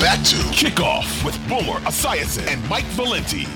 back 0.00 0.22
to 0.24 0.36
Kickoff 0.52 1.24
with 1.24 1.36
Boomer 1.48 1.80
Esiason 1.80 2.46
and 2.52 2.68
Mike 2.68 2.84
Valenti. 2.86 3.46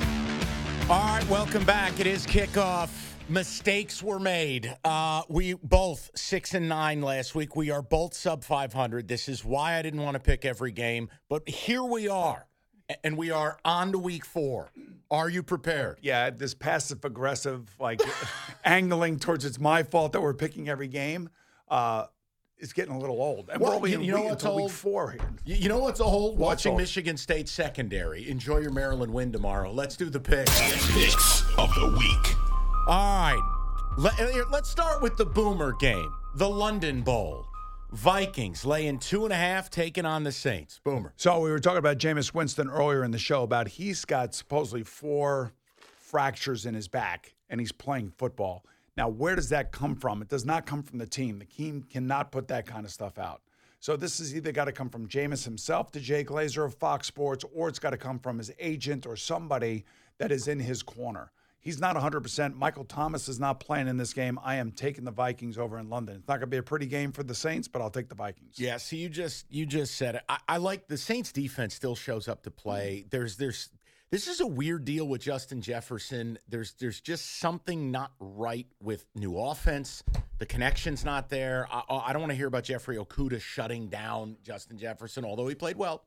All 0.89 0.99
right, 1.15 1.29
welcome 1.29 1.65
back. 1.65 2.01
It 2.01 2.07
is 2.07 2.27
kickoff. 2.27 2.89
Mistakes 3.29 4.03
were 4.03 4.19
made. 4.19 4.75
Uh, 4.83 5.23
we 5.29 5.55
both 5.55 6.11
six 6.17 6.55
and 6.55 6.69
nine 6.69 7.03
last 7.03 7.35
week. 7.35 7.55
We 7.57 7.71
are 7.71 7.83
both 7.83 8.15
sub 8.15 8.43
500. 8.43 9.07
This 9.07 9.29
is 9.29 9.45
why 9.45 9.77
I 9.77 9.83
didn't 9.83 10.01
want 10.01 10.15
to 10.15 10.19
pick 10.21 10.45
every 10.45 10.73
game, 10.73 11.11
but 11.29 11.47
here 11.49 11.85
we 11.85 12.09
are, 12.09 12.47
and 13.05 13.17
we 13.17 13.31
are 13.31 13.59
on 13.65 13.93
to 13.93 13.99
week 13.99 14.25
four. 14.25 14.71
Are 15.11 15.29
you 15.29 15.43
prepared? 15.43 15.99
Yeah, 16.01 16.31
this 16.31 16.55
passive 16.55 17.05
aggressive, 17.05 17.69
like 17.79 18.01
angling 18.65 19.19
towards 19.19 19.45
it's 19.45 19.61
my 19.61 19.83
fault 19.83 20.13
that 20.13 20.23
we're 20.23 20.35
picking 20.35 20.69
every 20.69 20.89
game. 20.89 21.29
Uh, 21.69 22.07
is 22.61 22.73
getting 22.73 22.95
a 22.95 22.99
little 22.99 23.21
old. 23.21 23.49
And 23.51 23.61
Well, 23.61 23.71
we're 23.73 23.77
only 23.77 23.91
you- 23.93 23.99
in 24.01 24.05
you 24.05 24.13
know 24.13 24.23
what's 24.23 24.43
until 24.45 24.57
week 24.57 24.63
old? 24.65 24.73
four 24.73 25.11
here. 25.13 25.21
You 25.45 25.57
you 25.57 25.69
know 25.69 25.79
what's 25.79 26.01
old? 26.01 26.39
What's 26.39 26.61
Watching 26.65 26.73
old? 26.73 26.81
Michigan 26.81 27.17
State 27.17 27.49
secondary. 27.49 28.29
Enjoy 28.29 28.59
your 28.59 28.71
Maryland 28.73 29.13
win 29.13 29.33
tomorrow. 29.33 29.73
Let's 29.73 29.97
do 29.97 30.11
the 30.11 30.21
picks. 30.21 30.51
Picks 30.93 31.43
of 31.59 31.73
the 31.75 31.97
week. 31.99 32.37
All 32.87 32.97
right. 32.97 33.57
Let, 33.99 34.19
eh, 34.21 34.43
let's 34.51 34.71
start 34.71 35.03
with 35.03 35.17
the 35.17 35.27
Boomer 35.27 35.73
game, 35.81 36.13
the 36.37 36.49
London 36.49 37.03
Bowl. 37.03 37.47
Vikings 37.93 38.65
laying 38.65 38.99
two 39.01 39.25
and 39.25 39.33
a 39.33 39.37
half, 39.37 39.69
taking 39.69 40.05
on 40.07 40.23
the 40.23 40.31
Saints. 40.31 40.81
Boomer. 40.85 41.13
So 41.17 41.41
we 41.41 41.51
were 41.51 41.59
talking 41.59 41.79
about 41.79 41.99
Jameis 41.99 42.33
Winston 42.33 42.71
earlier 42.71 43.03
in 43.03 43.11
the 43.11 43.19
show 43.19 43.43
about 43.43 43.67
he's 43.67 44.05
got 44.05 44.33
supposedly 44.33 44.85
four 44.85 45.53
fractures 45.99 46.67
in 46.67 46.75
his 46.75 46.87
back 46.87 47.35
and 47.49 47.59
he's 47.61 47.73
playing 47.73 48.13
football. 48.17 48.65
Now, 48.97 49.09
where 49.09 49.37
does 49.37 49.49
that 49.51 49.73
come 49.73 49.95
from? 49.95 50.23
It 50.23 50.29
does 50.29 50.45
not 50.45 50.67
come 50.67 50.83
from 50.83 50.99
the 50.99 51.07
team. 51.07 51.39
The 51.39 51.45
team 51.45 51.83
cannot 51.91 52.33
put 52.33 52.49
that 52.49 52.67
kind 52.67 52.85
of 52.85 52.91
stuff 52.91 53.19
out. 53.19 53.41
So 53.79 53.97
this 53.97 54.19
has 54.19 54.37
either 54.37 54.53
got 54.53 54.67
to 54.67 54.73
come 54.73 54.91
from 54.91 55.09
Jameis 55.09 55.45
himself 55.45 55.91
to 55.93 56.01
Jay 56.01 56.23
Glazer 56.23 56.67
of 56.67 56.75
Fox 56.75 57.07
Sports, 57.07 57.45
or 57.55 57.69
it's 57.69 57.79
got 57.79 57.91
to 57.91 57.97
come 57.97 58.19
from 58.19 58.37
his 58.37 58.53
agent 58.59 59.07
or 59.07 59.17
somebody 59.17 59.85
that 60.19 60.31
is 60.31 60.49
in 60.49 60.61
his 60.61 60.83
corner. 60.83 61.33
He's 61.63 61.79
not 61.79 61.95
100%. 61.95 62.55
Michael 62.55 62.85
Thomas 62.85 63.29
is 63.29 63.39
not 63.39 63.61
playing 63.61 63.87
in 63.87 63.99
this 63.99 64.15
game. 64.15 64.39
I 64.43 64.57
am 64.57 64.73
taking 64.73 65.05
the 65.05 65.11
Vikings 65.11 65.59
over 65.59 65.79
in 65.79 65.91
London. 65.91 66.17
It's 66.17 66.29
not 66.29 66.35
going 66.35 66.43
to 66.43 66.47
be 66.47 66.57
a 66.57 66.63
pretty 66.63 66.87
game 66.87 67.13
for 67.13 67.23
the 67.23 67.35
Saints, 67.35 67.69
but 67.69 67.83
I'll 67.83 67.91
take 67.91 68.09
the 68.09 68.15
Vikings. 68.15 68.59
Yeah, 68.59 68.79
so 68.79 68.97
you 68.97 69.11
just 69.11 69.45
you 69.51 69.67
just 69.67 69.97
said 69.97 70.15
it. 70.15 70.23
I, 70.29 70.39
I 70.49 70.57
like 70.57 70.89
the 70.89 70.97
Saints 70.97 71.33
defense 71.33 71.75
still 71.75 71.95
shows 71.95 72.29
up 72.29 72.43
to 72.45 72.51
play. 72.51 73.05
There's 73.11 73.37
there's 73.37 73.69
this 74.11 74.27
is 74.27 74.41
a 74.41 74.47
weird 74.47 74.85
deal 74.85 75.07
with 75.07 75.21
Justin 75.21 75.61
Jefferson. 75.61 76.39
There's 76.49 76.73
there's 76.75 77.01
just 77.01 77.39
something 77.39 77.91
not 77.91 78.13
right 78.19 78.67
with 78.83 79.07
new 79.15 79.39
offense. 79.39 80.03
The 80.39 80.47
connection's 80.47 81.05
not 81.05 81.29
there. 81.29 81.69
I, 81.71 81.83
I 81.89 82.13
don't 82.13 82.23
want 82.23 82.33
to 82.33 82.37
hear 82.37 82.49
about 82.49 82.65
Jeffrey 82.65 82.97
Okudah 82.97 83.41
shutting 83.41 83.89
down 83.89 84.37
Justin 84.43 84.79
Jefferson, 84.79 85.25
although 85.25 85.47
he 85.47 85.55
played 85.55 85.77
well. 85.77 86.05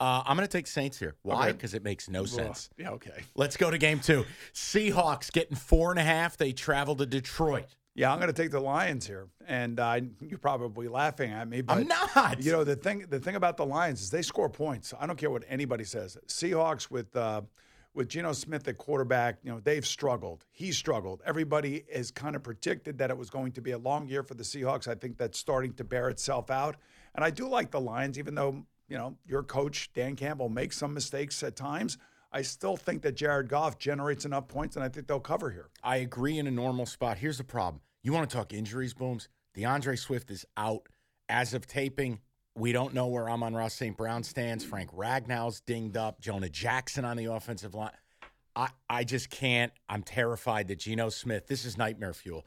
Uh, 0.00 0.22
I'm 0.26 0.36
going 0.36 0.46
to 0.46 0.52
take 0.52 0.66
Saints 0.66 0.98
here. 0.98 1.14
Why? 1.22 1.44
Okay. 1.44 1.52
Because 1.52 1.74
it 1.74 1.84
makes 1.84 2.08
no 2.08 2.24
sense. 2.24 2.68
Yeah, 2.76 2.90
okay. 2.90 3.22
Let's 3.36 3.56
go 3.56 3.70
to 3.70 3.78
game 3.78 4.00
two. 4.00 4.24
Seahawks 4.52 5.30
getting 5.30 5.56
four 5.56 5.90
and 5.90 6.00
a 6.00 6.02
half. 6.02 6.36
They 6.36 6.52
travel 6.52 6.96
to 6.96 7.06
Detroit. 7.06 7.66
Yeah, 7.96 8.12
I'm 8.12 8.18
going 8.18 8.32
to 8.32 8.42
take 8.42 8.50
the 8.50 8.60
Lions 8.60 9.06
here, 9.06 9.28
and 9.46 9.78
uh, 9.78 10.00
you're 10.20 10.38
probably 10.38 10.88
laughing 10.88 11.30
at 11.30 11.48
me, 11.48 11.62
but 11.62 11.78
I'm 11.78 11.86
not. 11.86 12.42
You 12.42 12.50
know 12.50 12.64
the 12.64 12.74
thing. 12.74 13.06
The 13.08 13.20
thing 13.20 13.36
about 13.36 13.56
the 13.56 13.64
Lions 13.64 14.02
is 14.02 14.10
they 14.10 14.22
score 14.22 14.48
points. 14.48 14.92
I 14.98 15.06
don't 15.06 15.16
care 15.16 15.30
what 15.30 15.44
anybody 15.48 15.84
says. 15.84 16.18
Seahawks 16.26 16.90
with 16.90 17.14
uh, 17.14 17.42
with 17.94 18.08
Geno 18.08 18.32
Smith 18.32 18.66
at 18.66 18.78
quarterback, 18.78 19.38
you 19.44 19.52
know 19.52 19.60
they've 19.60 19.86
struggled. 19.86 20.44
He 20.50 20.72
struggled. 20.72 21.22
Everybody 21.24 21.84
has 21.94 22.10
kind 22.10 22.34
of 22.34 22.42
predicted 22.42 22.98
that 22.98 23.10
it 23.10 23.16
was 23.16 23.30
going 23.30 23.52
to 23.52 23.60
be 23.60 23.70
a 23.70 23.78
long 23.78 24.08
year 24.08 24.24
for 24.24 24.34
the 24.34 24.42
Seahawks. 24.42 24.88
I 24.88 24.96
think 24.96 25.16
that's 25.16 25.38
starting 25.38 25.72
to 25.74 25.84
bear 25.84 26.08
itself 26.08 26.50
out, 26.50 26.76
and 27.14 27.24
I 27.24 27.30
do 27.30 27.48
like 27.48 27.70
the 27.70 27.80
Lions, 27.80 28.18
even 28.18 28.34
though 28.34 28.64
you 28.88 28.98
know 28.98 29.16
your 29.24 29.44
coach 29.44 29.92
Dan 29.94 30.16
Campbell 30.16 30.48
makes 30.48 30.76
some 30.76 30.94
mistakes 30.94 31.40
at 31.44 31.54
times. 31.54 31.96
I 32.34 32.42
still 32.42 32.76
think 32.76 33.02
that 33.02 33.14
Jared 33.14 33.48
Goff 33.48 33.78
generates 33.78 34.24
enough 34.24 34.48
points, 34.48 34.74
and 34.74 34.84
I 34.84 34.88
think 34.88 35.06
they'll 35.06 35.20
cover 35.20 35.52
here. 35.52 35.70
I 35.84 35.98
agree 35.98 36.36
in 36.38 36.48
a 36.48 36.50
normal 36.50 36.84
spot. 36.84 37.16
Here's 37.18 37.38
the 37.38 37.44
problem. 37.44 37.80
You 38.02 38.12
want 38.12 38.28
to 38.28 38.36
talk 38.36 38.52
injuries, 38.52 38.92
Booms? 38.92 39.28
DeAndre 39.56 39.96
Swift 39.96 40.32
is 40.32 40.44
out. 40.56 40.88
As 41.28 41.54
of 41.54 41.68
taping, 41.68 42.18
we 42.56 42.72
don't 42.72 42.92
know 42.92 43.06
where 43.06 43.30
Amon-Ra 43.30 43.68
St. 43.68 43.96
Brown 43.96 44.24
stands. 44.24 44.64
Frank 44.64 44.90
Ragnow's 44.92 45.60
dinged 45.60 45.96
up. 45.96 46.20
Jonah 46.20 46.48
Jackson 46.48 47.04
on 47.04 47.16
the 47.16 47.26
offensive 47.26 47.72
line. 47.72 47.92
I, 48.56 48.70
I 48.90 49.04
just 49.04 49.30
can't. 49.30 49.72
I'm 49.88 50.02
terrified 50.02 50.66
that 50.68 50.80
Geno 50.80 51.10
Smith, 51.10 51.46
this 51.46 51.64
is 51.64 51.78
nightmare 51.78 52.14
fuel. 52.14 52.44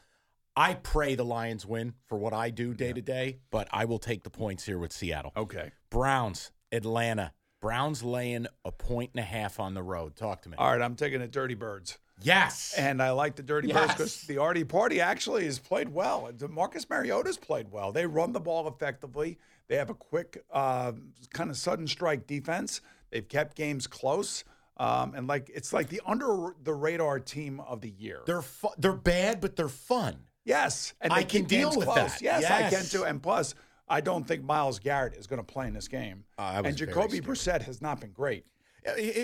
I 0.53 0.73
pray 0.73 1.15
the 1.15 1.23
Lions 1.23 1.65
win 1.65 1.93
for 2.07 2.17
what 2.17 2.33
I 2.33 2.49
do 2.49 2.73
day 2.73 2.91
to 2.91 3.01
day, 3.01 3.37
but 3.51 3.69
I 3.71 3.85
will 3.85 3.99
take 3.99 4.23
the 4.23 4.29
points 4.29 4.65
here 4.65 4.79
with 4.79 4.91
Seattle. 4.91 5.31
Okay. 5.37 5.71
Browns, 5.89 6.51
Atlanta. 6.73 7.31
Browns 7.61 8.03
laying 8.03 8.46
point 8.87 9.11
and 9.13 9.19
a 9.19 9.25
half 9.27 9.59
on 9.59 9.73
the 9.73 9.83
road. 9.83 10.15
Talk 10.15 10.41
to 10.43 10.49
me. 10.49 10.55
All 10.57 10.71
right, 10.71 10.81
I'm 10.81 10.95
taking 10.95 11.19
the 11.19 11.27
Dirty 11.27 11.55
Birds. 11.55 11.97
Yes. 12.21 12.73
And 12.77 13.01
I 13.01 13.11
like 13.11 13.35
the 13.35 13.43
Dirty 13.43 13.71
Birds 13.71 13.93
because 13.93 14.21
the 14.21 14.39
Artie 14.39 14.63
Party 14.63 15.01
actually 15.01 15.45
has 15.45 15.59
played 15.59 15.89
well. 15.89 16.31
Marcus 16.49 16.89
Mariota's 16.89 17.37
played 17.37 17.71
well. 17.71 17.91
They 17.91 18.05
run 18.07 18.31
the 18.33 18.39
ball 18.39 18.67
effectively. 18.67 19.37
They 19.67 19.75
have 19.75 19.89
a 19.89 19.93
quick, 19.93 20.43
uh, 20.51 20.93
kind 21.33 21.49
of 21.49 21.57
sudden 21.57 21.85
strike 21.85 22.25
defense. 22.25 22.81
They've 23.11 23.27
kept 23.27 23.55
games 23.55 23.85
close. 23.85 24.43
Um, 24.77 25.13
and 25.15 25.27
like 25.27 25.51
it's 25.53 25.73
like 25.73 25.89
the 25.89 26.01
under 26.05 26.55
the 26.63 26.73
radar 26.73 27.19
team 27.19 27.59
of 27.59 27.81
the 27.81 27.89
year. 27.89 28.21
They're 28.25 28.41
fu- 28.43 28.69
they're 28.77 28.93
bad, 28.93 29.41
but 29.41 29.55
they're 29.55 29.69
fun. 29.69 30.17
yes, 30.45 30.93
and 31.01 31.11
I 31.11 31.23
can 31.23 31.45
deal 31.45 31.69
with 31.75 31.85
close. 31.87 31.95
that. 31.95 32.21
Yes, 32.21 32.45
I 32.45 32.69
can 32.69 32.85
too. 32.85 33.03
And 33.03 33.21
plus, 33.21 33.55
I 33.89 34.01
don't 34.01 34.27
think 34.27 34.43
Myles 34.43 34.79
Garrett 34.79 35.15
is 35.15 35.25
going 35.25 35.39
to 35.39 35.43
play 35.43 35.67
in 35.67 35.73
this 35.73 35.87
game. 35.87 36.25
Uh, 36.37 36.61
and 36.63 36.77
Jacoby. 36.77 37.21
Brissett 37.21 37.63
has 37.63 37.81
not 37.81 38.01
been 38.01 38.11
great. 38.11 38.45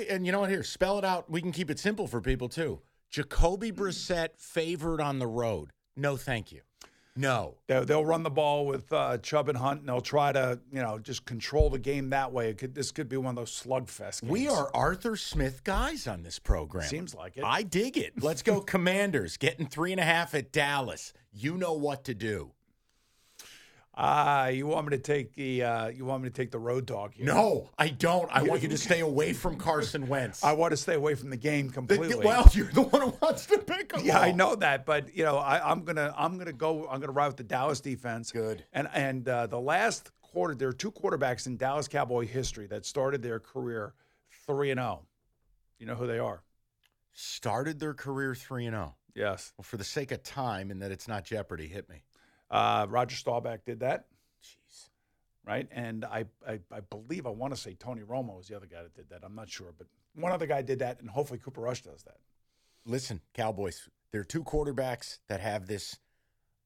And 0.10 0.26
you 0.26 0.32
know 0.32 0.42
what? 0.42 0.50
Here, 0.50 0.64
spell 0.64 0.98
it 0.98 1.06
out. 1.06 1.30
We 1.30 1.42
can 1.42 1.52
keep 1.52 1.70
it 1.70 1.80
simple 1.80 2.08
for 2.08 2.22
people 2.22 2.50
too. 2.50 2.82
Jacoby 3.10 3.72
Brissett 3.72 4.30
favored 4.38 5.00
on 5.00 5.20
the 5.20 5.28
road. 5.28 5.70
No, 5.96 6.18
thank 6.18 6.52
you. 6.52 6.62
No. 7.16 7.58
They'll, 7.68 7.86
they'll 7.86 8.06
run 8.06 8.24
the 8.24 8.32
ball 8.32 8.66
with 8.66 8.92
uh, 8.92 9.20
Chubb 9.20 9.50
and 9.50 9.58
Hunt, 9.58 9.82
and 9.82 9.90
they'll 9.90 10.02
try 10.02 10.32
to, 10.32 10.60
you 10.72 10.82
know, 10.82 10.98
just 10.98 11.26
control 11.26 11.70
the 11.70 11.78
game 11.78 12.10
that 12.10 12.32
way. 12.32 12.50
It 12.50 12.58
could, 12.58 12.74
this 12.74 12.92
could 12.92 13.08
be 13.08 13.18
one 13.18 13.30
of 13.30 13.36
those 13.36 13.52
slugfest 13.52 14.22
games. 14.22 14.32
We 14.32 14.48
are 14.48 14.72
Arthur 14.74 15.16
Smith 15.16 15.64
guys 15.64 16.08
on 16.08 16.24
this 16.24 16.40
program. 16.40 16.88
Seems 16.88 17.14
like 17.14 17.38
it. 17.38 17.44
I 17.44 17.62
dig 17.62 17.98
it. 17.98 18.14
Let's 18.22 18.42
go, 18.42 18.62
Commanders. 18.62 19.38
Getting 19.38 19.68
three 19.68 19.92
and 19.92 20.02
a 20.02 20.06
half 20.06 20.34
at 20.34 20.52
Dallas. 20.52 21.14
You 21.32 21.56
know 21.58 21.74
what 21.74 22.04
to 22.06 22.16
do. 22.16 22.52
Ah, 23.96 24.48
you 24.48 24.66
want 24.66 24.88
me 24.90 24.98
to 24.98 25.04
take 25.04 25.34
the 25.36 25.64
uh, 25.64 25.88
you 25.88 26.04
want 26.04 26.24
me 26.24 26.30
to 26.30 26.34
take 26.34 26.50
the 26.50 26.58
road 26.58 26.86
dog 26.88 27.14
here? 27.14 27.26
No, 27.28 27.70
I 27.78 27.90
don't. 27.90 28.28
I 28.36 28.42
want 28.42 28.64
you 28.64 28.70
to 28.70 28.78
stay 28.90 29.02
away 29.02 29.34
from 29.34 29.56
Carson 29.56 30.08
Wentz. 30.08 30.44
I 30.44 30.54
want 30.54 30.72
to 30.72 30.78
stay 30.78 30.96
away 30.96 31.14
from 31.14 31.30
the 31.30 31.38
game 31.38 31.68
The- 31.68 31.74
completely. 31.74 32.26
well, 32.26 32.50
you're 32.54 32.72
the 32.72 32.82
one 32.82 33.02
who 33.04 33.14
wants 33.22 33.46
to 33.48 33.60
pick 33.60 33.92
him. 33.96 34.04
yeah, 34.04 34.20
I 34.20 34.32
know 34.32 34.56
that, 34.56 34.86
but 34.88 35.16
you 35.16 35.24
know, 35.24 35.38
I, 35.38 35.70
I'm 35.70 35.84
gonna 35.84 36.12
I'm 36.18 36.40
gonna 36.40 36.54
go 36.54 36.88
I'm 36.88 37.00
gonna 37.02 37.12
ride 37.12 37.28
with 37.28 37.38
the 37.38 37.44
Dallas 37.44 37.82
defense. 37.82 38.32
Good. 38.32 38.64
And 38.74 38.88
and 38.94 39.30
uh, 39.30 39.46
the 39.46 39.60
last 39.60 40.10
quarter, 40.24 40.56
there 40.56 40.70
are 40.70 40.74
two 40.74 40.92
quarterbacks 40.92 41.46
in 41.46 41.58
Dallas 41.58 41.88
Cowboy 41.88 42.26
history 42.26 42.66
that 42.68 42.88
started 42.88 43.22
their 43.22 43.40
career 43.40 43.94
three 44.48 44.72
and 44.72 44.80
zero. 44.80 45.06
You 45.78 45.86
know 45.86 45.96
who 45.96 46.08
they 46.08 46.18
are? 46.18 46.42
Started 47.14 47.80
their 47.80 47.94
career 47.94 48.34
three 48.34 48.66
and 48.66 48.74
zero. 48.74 48.96
Yes. 49.14 49.54
Well, 49.56 49.64
for 49.64 49.78
the 49.78 49.84
sake 49.84 50.12
of 50.12 50.24
time 50.24 50.72
and 50.72 50.82
that 50.82 50.90
it's 50.92 51.08
not 51.08 51.24
Jeopardy, 51.26 51.68
hit 51.68 51.88
me. 51.90 52.02
Uh, 52.54 52.86
Roger 52.88 53.16
Staubach 53.16 53.66
did 53.66 53.80
that. 53.80 54.06
Jeez. 54.44 54.90
right? 55.46 55.68
And 55.72 56.06
I, 56.06 56.26
I, 56.48 56.60
I 56.72 56.82
believe 56.82 57.26
I 57.26 57.32
want 57.32 57.54
to 57.56 57.60
say 57.60 57.74
Tony 57.74 58.02
Romo 58.02 58.38
was 58.38 58.48
the 58.48 58.56
other 58.56 58.68
guy 58.68 58.84
that 58.84 58.94
did 58.94 59.10
that. 59.10 59.22
I'm 59.24 59.36
not 59.36 59.50
sure, 59.50 59.74
but 59.78 59.88
one 60.14 60.32
other 60.32 60.46
guy 60.46 60.62
did 60.62 60.80
that, 60.80 61.00
and 61.02 61.10
hopefully 61.10 61.40
Cooper 61.44 61.62
Rush 61.62 61.82
does 61.82 62.04
that. 62.04 62.18
Listen, 62.86 63.22
Cowboys, 63.34 63.90
there 64.12 64.22
are 64.22 64.26
two 64.26 64.44
quarterbacks 64.44 65.18
that 65.28 65.40
have 65.40 65.66
this 65.66 65.98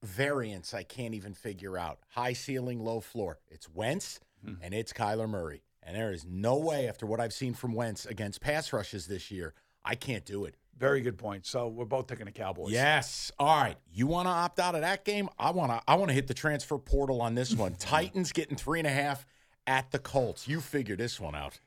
variance 0.03 0.73
I 0.73 0.83
can't 0.83 1.13
even 1.13 1.33
figure 1.33 1.77
out. 1.77 1.99
High 2.09 2.33
ceiling, 2.33 2.79
low 2.83 2.99
floor. 2.99 3.39
It's 3.49 3.69
Wentz 3.69 4.19
and 4.61 4.73
it's 4.73 4.93
Kyler 4.93 5.29
Murray. 5.29 5.63
And 5.83 5.95
there 5.95 6.11
is 6.11 6.25
no 6.25 6.57
way, 6.57 6.87
after 6.87 7.05
what 7.05 7.19
I've 7.19 7.33
seen 7.33 7.53
from 7.53 7.73
Wentz 7.73 8.05
against 8.05 8.41
pass 8.41 8.73
rushes 8.73 9.07
this 9.07 9.31
year, 9.31 9.53
I 9.87 9.95
can't 9.95 10.25
do 10.25 10.45
it. 10.45 10.55
Very 10.77 11.01
good 11.01 11.17
point. 11.17 11.45
So 11.45 11.69
we're 11.69 11.85
both 11.85 12.07
taking 12.07 12.25
the 12.25 12.31
Cowboys. 12.31 12.71
Yes. 12.71 13.31
All 13.39 13.61
right. 13.61 13.77
You 13.91 14.05
want 14.05 14.27
to 14.27 14.31
opt 14.31 14.59
out 14.59 14.75
of 14.75 14.81
that 14.81 15.05
game? 15.05 15.29
I 15.39 15.51
want 15.51 15.71
to. 15.71 15.81
I 15.87 15.95
want 15.95 16.09
to 16.09 16.13
hit 16.13 16.27
the 16.27 16.33
transfer 16.33 16.77
portal 16.77 17.21
on 17.21 17.33
this 17.33 17.55
one. 17.55 17.73
Titans 17.79 18.31
getting 18.31 18.57
three 18.57 18.79
and 18.79 18.87
a 18.87 18.91
half 18.91 19.25
at 19.65 19.89
the 19.91 19.97
Colts. 19.97 20.47
You 20.47 20.59
figure 20.61 20.95
this 20.95 21.19
one 21.19 21.33
out. 21.33 21.59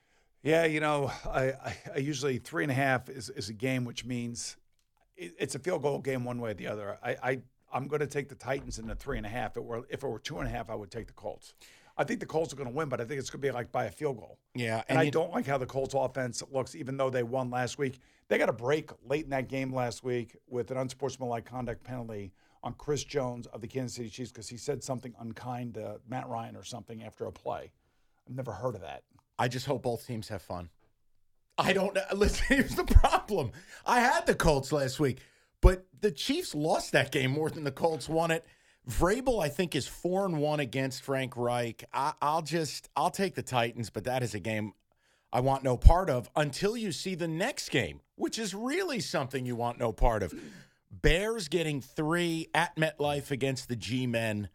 Yeah, 0.42 0.64
you 0.64 0.80
know, 0.80 1.10
I, 1.26 1.52
I, 1.52 1.76
I 1.96 1.98
usually 1.98 2.38
three 2.38 2.62
and 2.62 2.70
a 2.70 2.74
half 2.74 3.10
is, 3.10 3.28
is 3.30 3.48
a 3.48 3.52
game, 3.52 3.84
which 3.84 4.04
means 4.04 4.56
it, 5.16 5.34
it's 5.38 5.54
a 5.54 5.58
field 5.58 5.82
goal 5.82 5.98
game 5.98 6.24
one 6.24 6.40
way 6.40 6.52
or 6.52 6.54
the 6.54 6.68
other. 6.68 6.98
I, 7.02 7.16
I 7.22 7.40
I'm 7.72 7.88
going 7.88 8.00
to 8.00 8.06
take 8.06 8.28
the 8.28 8.34
Titans 8.34 8.78
in 8.78 8.86
the 8.86 8.94
three 8.94 9.16
and 9.16 9.26
a 9.26 9.28
half. 9.28 9.52
If 9.52 9.58
it 9.58 9.64
were 9.64 9.82
if 9.90 10.02
it 10.02 10.08
were 10.08 10.18
two 10.18 10.38
and 10.38 10.46
a 10.46 10.50
half, 10.50 10.70
I 10.70 10.74
would 10.74 10.90
take 10.90 11.08
the 11.08 11.12
Colts. 11.14 11.54
I 11.96 12.04
think 12.04 12.20
the 12.20 12.26
Colts 12.26 12.52
are 12.52 12.56
going 12.56 12.68
to 12.68 12.74
win, 12.74 12.88
but 12.88 13.00
I 13.00 13.04
think 13.04 13.18
it's 13.20 13.30
going 13.30 13.40
to 13.42 13.48
be 13.48 13.52
like 13.52 13.70
by 13.72 13.84
a 13.84 13.90
field 13.90 14.16
goal. 14.18 14.38
Yeah, 14.54 14.82
And, 14.88 14.98
I 14.98 15.02
you- 15.04 15.10
don't 15.10 15.32
like 15.32 15.46
how 15.46 15.58
the 15.58 15.66
Colts 15.66 15.94
offense 15.96 16.42
looks, 16.50 16.74
even 16.74 16.96
though 16.96 17.10
they 17.10 17.22
won 17.22 17.50
last 17.50 17.78
week. 17.78 17.98
They 18.28 18.38
got 18.38 18.48
a 18.48 18.52
break 18.54 18.90
late 19.04 19.24
in 19.24 19.30
that 19.30 19.48
game 19.48 19.74
last 19.74 20.04
week 20.04 20.36
with 20.46 20.70
an 20.70 20.76
unsportsmanlike 20.76 21.44
conduct 21.44 21.82
penalty 21.84 22.32
on 22.62 22.74
Chris 22.74 23.02
Jones 23.04 23.46
of 23.48 23.60
the 23.60 23.66
Kansas 23.66 23.96
City 23.96 24.08
Chiefs 24.08 24.30
because 24.30 24.48
he 24.48 24.56
said 24.56 24.84
something 24.84 25.14
unkind 25.18 25.74
to 25.74 25.98
Matt 26.08 26.28
Ryan 26.28 26.56
or 26.56 26.62
something 26.62 27.02
after 27.02 27.26
a 27.26 27.32
play. 27.32 27.72
I've 28.28 28.36
never 28.36 28.52
heard 28.52 28.74
of 28.76 28.82
that. 28.82 29.02
I 29.38 29.48
just 29.48 29.66
hope 29.66 29.82
both 29.82 30.06
teams 30.06 30.28
have 30.28 30.42
fun. 30.42 30.68
I 31.58 31.72
don't 31.72 31.94
know. 31.94 32.02
Listen, 32.14 32.44
here's 32.48 32.76
the 32.76 32.84
problem. 32.84 33.52
I 33.84 34.00
had 34.00 34.26
the 34.26 34.34
Colts 34.34 34.72
last 34.72 35.00
week, 35.00 35.18
but 35.60 35.86
the 36.00 36.10
Chiefs 36.10 36.54
lost 36.54 36.92
that 36.92 37.10
game 37.10 37.32
more 37.32 37.50
than 37.50 37.64
the 37.64 37.70
Colts 37.72 38.08
won 38.08 38.30
it. 38.30 38.46
Vrabel, 38.90 39.42
I 39.42 39.48
think, 39.48 39.74
is 39.74 39.86
four 39.86 40.26
and 40.26 40.38
one 40.38 40.60
against 40.60 41.02
Frank 41.02 41.36
Reich. 41.36 41.84
I, 41.92 42.12
I'll 42.20 42.42
just 42.42 42.88
I'll 42.96 43.10
take 43.10 43.34
the 43.34 43.42
Titans, 43.42 43.90
but 43.90 44.04
that 44.04 44.22
is 44.22 44.34
a 44.34 44.40
game 44.40 44.72
I 45.32 45.40
want 45.40 45.62
no 45.62 45.76
part 45.76 46.10
of 46.10 46.28
until 46.34 46.76
you 46.76 46.92
see 46.92 47.14
the 47.14 47.28
next 47.28 47.70
game, 47.70 48.00
which 48.16 48.38
is 48.38 48.54
really 48.54 49.00
something 49.00 49.46
you 49.46 49.56
want 49.56 49.78
no 49.78 49.92
part 49.92 50.22
of. 50.22 50.34
Bears 50.90 51.48
getting 51.48 51.80
three 51.80 52.48
at 52.52 52.74
MetLife 52.76 53.30
against 53.30 53.68
the 53.68 53.76
G 53.76 54.06
Men. 54.06 54.48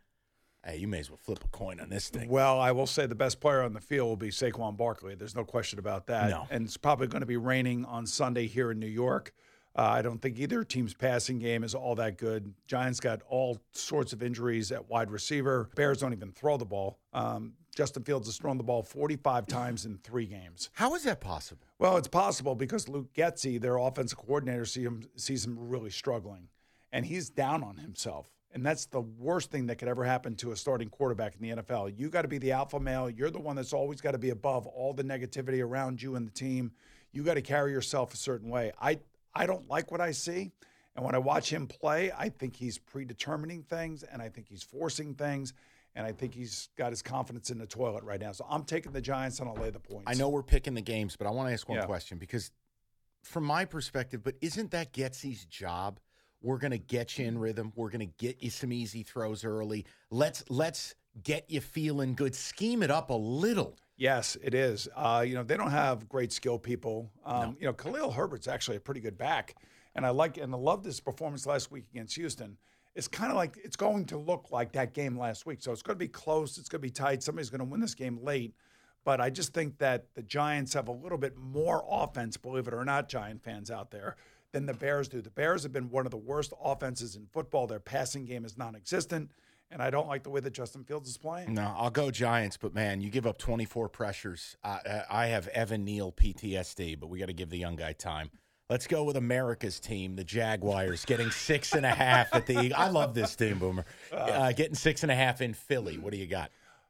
Hey, 0.66 0.78
you 0.78 0.88
may 0.88 1.00
as 1.00 1.10
well 1.10 1.20
flip 1.22 1.44
a 1.44 1.48
coin 1.50 1.80
on 1.80 1.90
this 1.90 2.10
thing. 2.10 2.28
Well, 2.28 2.60
I 2.60 2.72
will 2.72 2.88
say 2.88 3.06
the 3.06 3.16
best 3.16 3.40
player 3.40 3.62
on 3.62 3.74
the 3.74 3.80
field 3.80 4.10
will 4.10 4.18
be 4.18 4.32
Saquon 4.32 4.76
Barkley. 4.76 5.14
There's 5.14 5.36
no 5.36 5.46
question 5.46 5.78
about 5.78 6.08
that. 6.08 6.32
No. 6.32 6.48
And 6.50 6.66
it's 6.66 6.76
probably 6.76 7.06
going 7.08 7.22
to 7.22 7.28
be 7.28 7.38
raining 7.38 7.86
on 7.86 8.08
Sunday 8.08 8.48
here 8.48 8.72
in 8.72 8.80
New 8.80 8.88
York. 8.88 9.32
Uh, 9.78 9.82
I 9.82 10.02
don't 10.02 10.22
think 10.22 10.40
either 10.40 10.64
team's 10.64 10.94
passing 10.94 11.38
game 11.38 11.64
is 11.64 11.76
all 11.76 11.96
that 11.96 12.18
good. 12.18 12.54
Giants 12.66 13.00
got 13.00 13.22
all 13.28 13.60
sorts 13.72 14.14
of 14.14 14.24
injuries 14.24 14.72
at 14.72 14.90
wide 14.90 15.12
receiver. 15.12 15.70
Bears 15.76 16.00
don't 16.00 16.14
even 16.14 16.32
throw 16.32 16.58
the 16.58 16.66
ball. 16.66 17.00
Um, 17.12 17.54
Justin 17.76 18.04
Fields 18.04 18.28
has 18.28 18.38
thrown 18.38 18.58
the 18.58 18.64
ball 18.64 18.84
45 18.84 19.48
times 19.48 19.86
in 19.86 19.98
three 19.98 20.28
games. 20.28 20.70
How 20.74 20.96
is 20.96 21.04
that 21.04 21.20
possible? 21.20 21.68
Well, 21.78 21.98
it's 21.98 22.08
possible 22.08 22.56
because 22.56 22.88
Luke 22.88 23.14
Getsy, 23.14 23.60
their 23.60 23.76
offensive 23.76 24.18
coordinator, 24.18 24.66
see 24.66 24.84
him, 24.84 25.04
sees 25.18 25.46
him 25.46 25.58
really 25.60 25.90
struggling, 25.90 26.48
and 26.94 27.06
he's 27.06 27.30
down 27.30 27.62
on 27.62 27.76
himself. 27.78 28.30
And 28.54 28.66
that's 28.66 28.86
the 28.86 29.02
worst 29.02 29.52
thing 29.52 29.68
that 29.68 29.76
could 29.76 29.90
ever 29.90 30.06
happen 30.06 30.36
to 30.38 30.54
a 30.54 30.56
starting 30.56 30.88
quarterback 30.88 31.36
in 31.36 31.42
the 31.42 31.62
NFL. 31.62 32.00
You 32.00 32.10
got 32.10 32.22
to 32.22 32.30
be 32.30 32.38
the 32.38 32.54
alpha 32.54 32.80
male. 32.80 33.10
You're 33.10 33.30
the 33.30 33.42
one 33.42 33.58
that's 33.58 33.74
always 33.74 34.00
got 34.00 34.12
to 34.12 34.18
be 34.18 34.30
above 34.30 34.66
all 34.66 34.94
the 34.94 35.04
negativity 35.04 35.62
around 35.62 36.02
you 36.02 36.16
and 36.16 36.26
the 36.26 36.32
team. 36.32 36.72
You 37.12 37.24
got 37.24 37.34
to 37.34 37.42
carry 37.42 37.74
yourself 37.74 38.14
a 38.14 38.18
certain 38.18 38.50
way. 38.50 38.72
I 38.80 39.00
I 39.36 39.46
don't 39.46 39.68
like 39.70 39.92
what 39.92 40.02
I 40.02 40.12
see. 40.12 40.52
And 40.96 41.04
when 41.04 41.14
I 41.14 41.18
watch 41.18 41.52
him 41.52 41.68
play, 41.68 42.12
I 42.18 42.30
think 42.30 42.56
he's 42.56 42.78
predetermining 42.78 43.64
things 43.64 44.04
and 44.04 44.22
I 44.22 44.30
think 44.30 44.48
he's 44.48 44.64
forcing 44.64 45.14
things. 45.14 45.54
And 45.94 46.06
I 46.06 46.12
think 46.12 46.34
he's 46.34 46.70
got 46.78 46.92
his 46.92 47.02
confidence 47.02 47.50
in 47.50 47.58
the 47.58 47.66
toilet 47.66 48.04
right 48.04 48.20
now. 48.20 48.32
So 48.34 48.46
I'm 48.50 48.64
taking 48.64 48.92
the 48.92 49.02
Giants 49.02 49.40
and 49.40 49.48
I'll 49.48 49.56
lay 49.56 49.70
the 49.70 49.80
points. 49.80 50.06
I 50.08 50.14
know 50.14 50.30
we're 50.30 50.44
picking 50.44 50.74
the 50.74 50.82
games, 50.82 51.16
but 51.16 51.28
I 51.28 51.32
want 51.32 51.50
to 51.50 51.54
ask 51.54 51.68
one 51.68 51.78
Yeah. 51.78 51.86
question 51.86 52.18
because, 52.18 52.52
from 53.24 53.44
my 53.44 53.66
perspective, 53.66 54.24
but 54.24 54.36
isn't 54.42 54.72
that 54.72 54.94
Getsy's 54.94 55.46
job? 55.46 56.00
We're 56.42 56.58
going 56.58 56.72
to 56.72 56.78
get 56.78 57.18
you 57.18 57.26
in 57.26 57.36
mm-hmm. 57.36 57.44
rhythm. 57.44 57.74
We're 57.76 57.90
going 57.90 58.08
to 58.08 58.14
get 58.18 58.44
you 58.44 58.50
some 58.50 58.72
easy 58.72 59.04
throws 59.04 59.44
early. 59.44 59.86
Let's 60.12 60.44
let's 60.50 60.96
get 61.24 61.50
you 61.50 61.62
feeling 61.62 62.16
good. 62.16 62.36
Scheme 62.36 62.84
it 62.84 62.92
up 62.92 63.10
a 63.10 63.14
little. 63.14 63.78
Yes, 63.98 64.38
it 64.44 64.54
is. 64.54 64.90
Uh, 64.96 65.24
you 65.26 65.36
know, 65.36 65.44
they 65.44 65.56
don't 65.56 65.72
have 65.72 66.10
great 66.10 66.32
skill 66.34 66.60
people. 66.60 67.12
Um, 67.26 67.56
You 67.60 67.68
know, 67.68 67.74
Khalil 67.74 68.12
Herbert's 68.12 68.48
actually 68.48 68.78
a 68.78 68.82
pretty 68.82 69.00
good 69.00 69.18
back, 69.18 69.56
and 69.96 70.06
I 70.06 70.10
like 70.10 70.38
and 70.38 70.54
I 70.54 70.58
love 70.58 70.84
this 70.84 71.00
performance 71.00 71.46
last 71.46 71.72
week 71.72 71.86
against 71.92 72.16
Houston. 72.16 72.58
It's 72.94 73.08
kind 73.08 73.32
of 73.32 73.38
like 73.38 73.58
it's 73.64 73.76
going 73.76 74.06
to 74.06 74.18
look 74.18 74.52
like 74.52 74.74
that 74.74 74.94
game 74.94 75.18
last 75.18 75.46
week. 75.46 75.62
So 75.62 75.72
it's 75.72 75.82
going 75.82 75.96
to 75.96 76.04
be 76.04 76.08
close. 76.10 76.58
It's 76.58 76.70
going 76.70 76.80
to 76.82 76.86
be 76.88 76.92
tight. 76.92 77.24
Somebody's 77.24 77.50
going 77.50 77.60
to 77.60 77.66
win 77.66 77.80
this 77.82 77.96
game 77.96 78.20
late. 78.22 78.54
But 79.04 79.22
I 79.22 79.30
just 79.30 79.54
think 79.54 79.78
that 79.78 80.08
the 80.16 80.24
Giants 80.24 80.74
have 80.74 80.88
a 80.88 80.92
little 80.92 81.18
bit 81.18 81.38
more 81.38 81.86
offense, 81.88 82.38
believe 82.38 82.68
it 82.68 82.74
or 82.74 82.84
not, 82.84 83.08
Giant 83.08 83.44
fans 83.44 83.70
out 83.70 83.92
there, 83.92 84.16
than 84.52 84.66
the 84.66 84.74
Bears 84.74 85.08
do. 85.08 85.22
The 85.22 85.30
Bears 85.30 85.62
have 85.64 85.72
been 85.72 85.90
one 85.90 86.06
of 86.06 86.12
the 86.12 86.18
worst 86.18 86.54
offenses 86.62 87.16
in 87.16 87.28
football. 87.28 87.68
Their 87.68 87.80
passing 87.80 88.26
game 88.26 88.44
is 88.46 88.58
non 88.58 88.76
existent. 88.76 89.30
And 89.72 89.82
I 89.82 89.90
don't 89.90 90.08
like 90.08 90.24
the 90.24 90.30
way 90.30 90.40
that 90.42 90.54
Justin 90.54 90.84
Fields 90.84 91.10
is 91.10 91.18
playing. 91.18 91.54
No, 91.54 91.74
I'll 91.78 91.90
go 91.90 92.12
Giants, 92.12 92.56
but 92.56 92.74
man, 92.74 93.02
you 93.02 93.10
give 93.10 93.26
up 93.26 93.38
24 93.38 93.90
pressures. 93.90 94.56
I, 94.64 95.04
I 95.10 95.26
have 95.28 95.48
Evan 95.50 95.84
Neal 95.84 96.12
PTSD, 96.12 97.00
but 97.00 97.08
we 97.08 97.20
got 97.20 97.28
to 97.28 97.34
give 97.34 97.50
the 97.50 97.58
young 97.58 97.76
guy 97.76 97.94
time. 97.94 98.30
Let's 98.70 98.88
go 98.88 99.04
with 99.04 99.16
America's 99.16 99.80
team, 99.80 100.16
the 100.16 100.24
Jaguars, 100.24 101.06
getting 101.06 101.30
six 101.30 101.74
and 101.74 101.86
a 101.86 101.92
half 101.92 102.34
at 102.34 102.48
the. 102.48 102.74
I 102.74 102.90
love 102.90 103.14
this 103.14 103.36
team, 103.36 103.60
Boomer. 103.60 103.86
Uh, 104.12 104.54
getting 104.54 104.74
six 104.74 105.04
and 105.04 105.12
a 105.12 105.16
half 105.16 105.42
in 105.42 105.54
Philly. 105.54 106.00
What 106.00 106.12
do 106.12 106.18
you 106.18 106.26
got? 106.26 106.50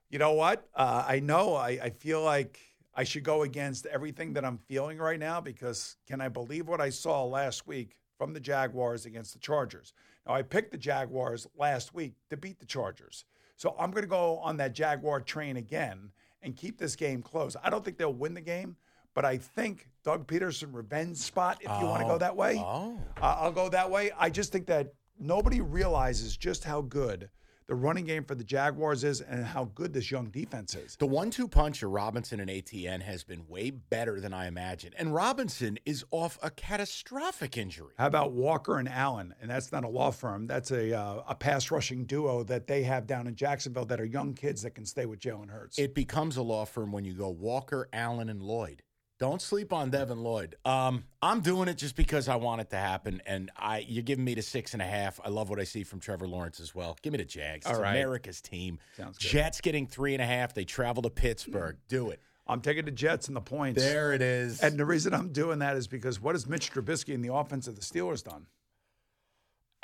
You 0.10 0.19
know 0.19 0.33
what? 0.33 0.68
Uh, 0.74 1.04
I 1.06 1.19
know 1.19 1.56
I, 1.56 1.69
I 1.69 1.89
feel 1.89 2.24
like 2.24 2.60
I 2.95 3.04
should 3.04 3.24
go 3.24 3.42
against 3.42 3.86
everything 3.88 4.33
that 4.33 4.45
I'm 4.45 4.57
feeling 4.57 4.98
right 4.98 5.19
now 5.19 5.42
because 5.42 5.98
can 6.07 6.21
I 6.21 6.30
believe 6.30 6.68
what 6.68 6.80
I 6.80 6.89
saw 6.89 7.25
last 7.25 7.68
week 7.68 7.98
from 8.18 8.33
the 8.33 8.39
Jaguars 8.39 9.06
against 9.06 9.33
the 9.33 9.39
Chargers? 9.39 9.92
Now, 10.27 10.33
I 10.33 10.42
picked 10.42 10.72
the 10.72 10.77
Jaguars 10.77 11.48
last 11.57 11.94
week 11.94 12.13
to 12.30 12.38
beat 12.38 12.60
the 12.60 12.66
Chargers. 12.66 13.25
So 13.57 13.75
I'm 13.80 13.92
going 13.92 14.04
to 14.04 14.10
go 14.10 14.38
on 14.39 14.57
that 14.57 14.74
Jaguar 14.74 15.22
train 15.22 15.57
again 15.57 16.12
and 16.42 16.56
keep 16.56 16.77
this 16.77 16.95
game 16.95 17.22
close. 17.22 17.56
I 17.63 17.69
don't 17.69 17.83
think 17.83 17.98
they'll 17.98 18.13
win 18.13 18.33
the 18.33 18.42
game, 18.42 18.75
but 19.13 19.24
I 19.24 19.38
think 19.38 19.89
Doug 20.04 20.27
Pederson 20.27 20.74
revenge 20.74 21.18
spot, 21.18 21.57
if 21.62 21.69
you 21.80 21.88
want 21.88 22.01
to 22.01 22.07
go 22.07 22.18
that 22.18 22.36
way. 22.36 22.57
Oh. 22.57 23.00
Uh, 23.22 23.38
I'll 23.39 23.51
go 23.51 23.69
that 23.69 23.89
way. 23.89 24.12
I 24.18 24.30
just 24.30 24.51
think 24.51 24.66
that 24.68 24.94
nobody 25.19 25.62
realizes 25.62 26.36
just 26.36 26.63
how 26.63 26.81
good 26.81 27.30
the 27.68 27.76
running 27.76 28.06
game 28.06 28.24
for 28.24 28.36
the 28.36 28.44
Jaguars 28.44 29.04
is 29.04 29.22
and 29.22 29.46
how 29.46 29.66
good 29.76 29.94
this 29.94 30.12
young 30.12 30.28
defense 30.28 30.76
is. 30.76 30.96
The 30.98 31.08
one 31.08 31.32
two 31.32 31.48
punch 31.48 31.82
of 31.84 31.92
Robinson 31.92 32.40
and 32.40 32.50
ATN 32.50 33.02
has 33.02 33.24
been 33.24 33.48
way 33.48 33.72
better 33.72 34.20
than 34.20 34.34
I 34.34 34.48
imagined. 34.48 34.96
And 34.98 35.14
Robinson 35.14 35.80
is 35.86 36.06
off 36.12 36.38
a 36.44 36.50
catastrophic 36.50 37.58
injury. 37.58 37.94
How 37.98 38.08
about 38.08 38.34
Walker 38.34 38.78
and 38.78 38.88
Allen? 38.88 39.34
And 39.42 39.50
that's 39.50 39.72
not 39.72 39.84
a 39.84 39.90
law 39.90 40.12
firm. 40.12 40.48
That's 40.48 40.72
a 40.72 40.98
uh, 40.98 41.24
a 41.28 41.36
pass 41.36 41.72
rushing 41.72 42.06
duo 42.06 42.44
that 42.44 42.68
they 42.68 42.84
have 42.84 43.08
down 43.08 43.28
in 43.28 43.36
Jacksonville 43.36 43.86
that 43.86 44.00
are 44.00 44.06
young 44.06 44.34
kids 44.34 44.62
that 44.62 44.72
can 44.72 44.86
stay 44.86 45.06
with 45.06 45.20
Jalen 45.20 45.50
Hurts. 45.50 45.80
It 45.80 45.96
becomes 45.96 46.38
a 46.38 46.44
law 46.44 46.66
firm 46.66 46.92
when 46.92 47.06
you 47.06 47.14
go 47.14 47.30
Walker, 47.30 47.90
Allen, 47.94 48.30
and 48.30 48.42
Lloyd. 48.42 48.84
Don't 49.18 49.42
sleep 49.42 49.72
on 49.72 49.92
Devin 49.92 50.22
Lloyd. 50.24 50.56
Um, 50.66 51.06
I'm 51.22 51.40
doing 51.40 51.70
it 51.70 51.78
just 51.78 51.96
because 51.96 52.28
I 52.28 52.36
want 52.36 52.60
it 52.62 52.70
to 52.72 52.76
happen, 52.76 53.22
and 53.26 53.50
I 53.58 53.86
you're 53.88 54.04
giving 54.04 54.26
me 54.26 54.36
the 54.36 54.42
six 54.42 54.74
and 54.74 54.82
a 54.82 54.86
half. 54.86 55.20
I 55.24 55.30
love 55.30 55.50
what 55.50 55.60
I 55.60 55.64
see 55.64 55.84
from 55.84 56.02
Trevor 56.02 56.28
Lawrence 56.28 56.60
as 56.60 56.76
well. 56.76 56.98
Give 57.02 57.14
me 57.14 57.18
the 57.18 57.26
Jags. 57.26 57.66
It's 57.66 57.74
All 57.74 57.82
right. 57.82 57.92
America's 57.92 58.42
team. 58.42 58.80
Sounds 58.98 59.18
good. 59.18 59.28
Jets 59.28 59.62
getting 59.62 59.88
three 59.88 60.14
and 60.14 60.22
a 60.22 60.26
half. 60.26 60.54
They 60.54 60.66
travel 60.66 61.02
to 61.04 61.10
Pittsburgh. 61.10 61.78
Do 61.88 62.10
it. 62.10 62.20
I'm 62.48 62.62
taking 62.62 62.86
the 62.86 62.92
Jets 62.92 63.28
and 63.28 63.36
the 63.36 63.42
points. 63.42 63.82
There 63.82 64.14
it 64.14 64.22
is. 64.22 64.62
And 64.62 64.78
the 64.78 64.86
reason 64.86 65.14
I'm 65.14 65.32
doing 65.32 65.60
that 65.60 65.78
is 65.78 65.88
because 65.88 66.22
what 66.22 66.36
has 66.36 66.46
Mitch 66.46 66.72
Trubisky 66.72 67.16
and 67.16 67.24
the 67.24 67.34
offense 67.34 67.68
of 67.68 67.76
the 67.76 67.82
Steelers 67.82 68.24
done? 68.24 68.46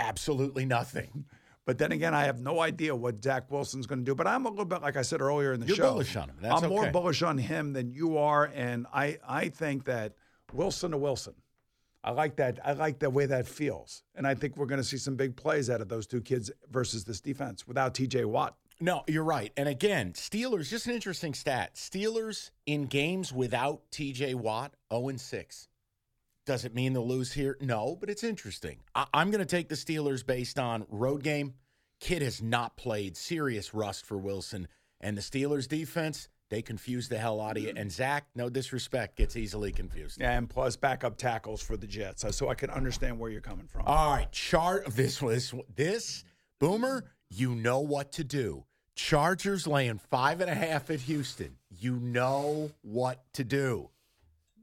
absolutely 0.02 0.66
nothing. 0.66 1.26
But 1.66 1.78
then 1.78 1.92
again, 1.92 2.14
I 2.14 2.24
have 2.24 2.40
no 2.40 2.60
idea 2.60 2.96
what 2.96 3.24
Zach 3.24 3.52
Wilson's 3.52 3.86
going 3.86 4.00
to 4.00 4.06
do. 4.06 4.16
But 4.16 4.28
I'm 4.28 4.46
a 4.46 4.50
little 4.50 4.66
bit, 4.66 4.82
like 4.82 4.98
I 4.98 5.04
said 5.04 5.22
earlier 5.22 5.54
in 5.54 5.60
the 5.60 5.68
You're 5.68 5.76
show, 5.76 5.92
bullish 5.92 6.16
on 6.16 6.30
him. 6.30 6.38
That's 6.42 6.64
I'm 6.64 6.70
more 6.70 6.90
bullish 6.92 7.22
on 7.22 7.38
him 7.38 7.74
than 7.74 7.92
you 7.92 8.18
are, 8.18 8.52
and 8.56 8.88
I 8.94 9.20
I 9.28 9.50
think 9.50 9.86
that 9.86 10.14
Wilson 10.54 10.92
to 10.92 10.98
Wilson. 10.98 11.36
I 12.04 12.12
like 12.12 12.38
that. 12.38 12.60
I 12.66 12.74
like 12.74 12.98
the 12.98 13.12
way 13.12 13.28
that 13.28 13.48
feels, 13.48 14.04
and 14.16 14.26
I 14.26 14.34
think 14.34 14.58
we're 14.58 14.66
going 14.66 14.82
to 14.82 14.84
see 14.84 14.98
some 14.98 15.16
big 15.16 15.36
plays 15.36 15.70
out 15.70 15.82
of 15.82 15.88
those 15.88 16.08
two 16.08 16.20
kids 16.20 16.50
versus 16.72 17.04
this 17.04 17.22
defense 17.22 17.68
without 17.68 17.94
T.J. 17.94 18.26
Watt. 18.26 18.56
No, 18.82 19.04
you're 19.08 19.24
right. 19.24 19.54
And 19.56 19.70
again, 19.70 20.14
Steelers, 20.14 20.68
just 20.68 20.88
an 20.88 20.94
interesting 20.94 21.36
stat. 21.36 21.76
Steelers 21.76 22.50
in 22.66 22.88
games 22.88 23.32
without 23.32 23.84
TJ 23.92 24.34
Watt, 24.34 24.74
0 24.92 25.10
and 25.10 25.22
6. 25.22 25.68
Does 26.46 26.66
it 26.66 26.74
mean 26.74 26.94
they'll 26.94 27.08
lose 27.08 27.34
here? 27.34 27.58
No, 27.62 27.96
but 28.00 28.10
it's 28.10 28.24
interesting. 28.24 28.80
I- 28.96 29.08
I'm 29.14 29.30
going 29.32 29.40
to 29.40 29.46
take 29.46 29.70
the 29.70 29.76
Steelers 29.76 30.26
based 30.26 30.58
on 30.58 30.86
road 30.90 31.24
game. 31.24 31.54
Kid 32.00 32.22
has 32.24 32.42
not 32.42 32.78
played 32.78 33.16
serious 33.16 33.74
rust 33.74 34.06
for 34.06 34.18
Wilson. 34.18 34.68
And 35.00 35.16
the 35.18 35.22
Steelers 35.22 35.68
defense, 35.68 36.30
they 36.50 36.62
confuse 36.64 37.10
the 37.10 37.18
hell 37.18 37.40
out 37.40 37.58
of 37.58 37.64
you. 37.64 37.74
And 37.76 37.92
Zach, 37.92 38.26
no 38.36 38.50
disrespect, 38.50 39.18
gets 39.18 39.36
easily 39.36 39.72
confused. 39.72 40.22
And 40.22 40.50
plus 40.50 40.76
backup 40.76 41.18
tackles 41.18 41.62
for 41.62 41.78
the 41.78 41.88
Jets, 41.88 42.26
so 42.36 42.50
I 42.50 42.56
can 42.56 42.70
understand 42.72 43.20
where 43.20 43.30
you're 43.32 43.42
coming 43.42 43.68
from. 43.68 43.84
All 43.86 44.12
right, 44.12 44.32
chart 44.32 44.88
this 44.88 45.20
this 45.20 45.54
this 45.76 46.24
boomer. 46.60 47.06
You 47.30 47.56
know 47.56 47.80
what 47.80 48.12
to 48.14 48.24
do. 48.24 48.66
Chargers 48.96 49.66
laying 49.66 49.98
five 50.00 50.42
and 50.42 50.50
a 50.50 50.56
half 50.56 50.90
at 50.90 51.00
Houston. 51.02 51.56
You 51.70 51.96
know 51.96 52.72
what 52.82 53.24
to 53.36 53.44
do. 53.44 53.90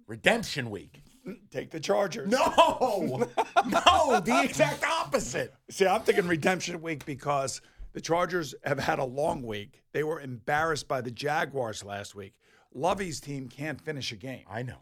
Redemption 0.07 0.71
week. 0.71 1.03
Take 1.51 1.71
the 1.71 1.81
Chargers. 1.81 2.31
No, 2.31 3.29
no, 3.67 4.21
the 4.21 4.41
exact 4.45 4.85
opposite. 4.85 5.55
See, 5.71 5.87
I'm 5.87 6.03
thinking 6.03 6.27
redemption 6.27 6.81
week 6.83 7.05
because 7.05 7.61
the 7.93 8.01
Chargers 8.01 8.55
have 8.65 8.79
had 8.79 8.99
a 8.99 9.05
long 9.05 9.43
week. 9.43 9.83
They 9.93 10.05
were 10.05 10.21
embarrassed 10.21 10.89
by 10.89 11.01
the 11.01 11.11
Jaguars 11.11 11.85
last 11.85 12.15
week. 12.15 12.35
Lovey's 12.75 13.21
team 13.21 13.49
can't 13.49 13.81
finish 13.81 14.13
a 14.13 14.17
game. 14.17 14.45
I 14.49 14.63
know. 14.63 14.79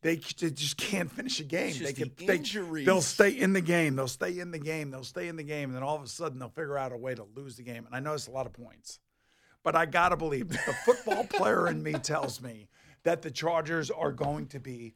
They, 0.00 0.16
they 0.16 0.50
just 0.50 0.76
can't 0.76 1.10
finish 1.10 1.40
a 1.40 1.44
game. 1.44 1.74
They 1.82 1.92
can, 1.92 2.12
the 2.16 2.26
they, 2.26 2.36
injuries. 2.36 2.86
they'll 2.86 3.00
stay 3.00 3.30
in 3.30 3.52
the 3.52 3.60
game. 3.60 3.96
They'll 3.96 4.06
stay 4.06 4.38
in 4.38 4.52
the 4.52 4.58
game. 4.58 4.90
They'll 4.90 5.02
stay 5.02 5.26
in 5.26 5.36
the 5.36 5.42
game. 5.42 5.70
And 5.70 5.76
then 5.76 5.82
all 5.82 5.96
of 5.96 6.02
a 6.02 6.08
sudden, 6.08 6.38
they'll 6.38 6.50
figure 6.50 6.78
out 6.78 6.92
a 6.92 6.96
way 6.96 7.14
to 7.14 7.26
lose 7.34 7.56
the 7.56 7.64
game. 7.64 7.84
And 7.84 7.94
I 7.94 8.00
know 8.00 8.14
it's 8.14 8.28
a 8.28 8.30
lot 8.30 8.46
of 8.46 8.52
points. 8.52 9.00
But 9.64 9.74
I 9.74 9.86
got 9.86 10.10
to 10.10 10.16
believe 10.16 10.48
the 10.48 10.56
football 10.84 11.24
player 11.24 11.66
in 11.66 11.82
me 11.82 11.94
tells 11.94 12.40
me 12.40 12.68
that 13.02 13.22
the 13.22 13.30
Chargers 13.30 13.90
are 13.90 14.12
going 14.12 14.46
to 14.48 14.60
be, 14.60 14.94